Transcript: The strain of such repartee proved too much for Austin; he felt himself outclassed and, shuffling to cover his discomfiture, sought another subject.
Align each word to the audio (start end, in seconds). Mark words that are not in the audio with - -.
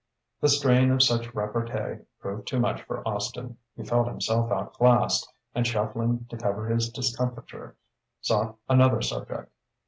The 0.39 0.49
strain 0.49 0.89
of 0.89 1.03
such 1.03 1.31
repartee 1.35 2.03
proved 2.21 2.47
too 2.47 2.59
much 2.59 2.81
for 2.81 3.07
Austin; 3.07 3.57
he 3.77 3.83
felt 3.85 4.07
himself 4.07 4.51
outclassed 4.51 5.31
and, 5.53 5.67
shuffling 5.67 6.25
to 6.31 6.37
cover 6.37 6.65
his 6.67 6.89
discomfiture, 6.89 7.75
sought 8.19 8.57
another 8.67 9.03
subject. 9.03 9.51